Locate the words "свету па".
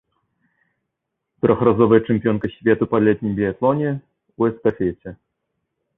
2.55-3.03